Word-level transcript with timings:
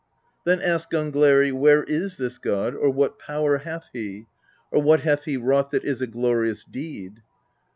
Then 0.45 0.63
asked 0.63 0.89
Gangleri:" 0.89 1.51
Where 1.53 1.83
is 1.83 2.17
this 2.17 2.39
god, 2.39 2.73
or 2.73 2.89
what 2.89 3.19
power 3.19 3.59
hath 3.59 3.91
he, 3.93 4.25
or 4.71 4.81
what 4.81 5.01
hath 5.01 5.25
he 5.25 5.37
wrought 5.37 5.69
that 5.69 5.85
is 5.85 6.01
a 6.01 6.07
glori 6.07 6.49
ous 6.49 6.65
deed?" 6.65 7.21